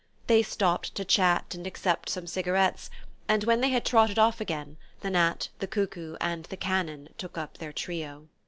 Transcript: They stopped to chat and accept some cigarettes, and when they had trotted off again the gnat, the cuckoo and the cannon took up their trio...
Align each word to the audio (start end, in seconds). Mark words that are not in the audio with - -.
They 0.25 0.41
stopped 0.41 0.95
to 0.95 1.05
chat 1.05 1.53
and 1.53 1.67
accept 1.67 2.09
some 2.09 2.25
cigarettes, 2.25 2.89
and 3.27 3.43
when 3.43 3.61
they 3.61 3.69
had 3.69 3.85
trotted 3.85 4.17
off 4.17 4.41
again 4.41 4.77
the 5.01 5.11
gnat, 5.11 5.49
the 5.59 5.67
cuckoo 5.67 6.15
and 6.19 6.45
the 6.45 6.57
cannon 6.57 7.09
took 7.19 7.37
up 7.37 7.59
their 7.59 7.71
trio... 7.71 8.27